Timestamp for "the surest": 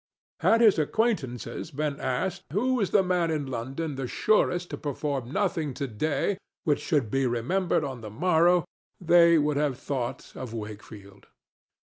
3.93-4.71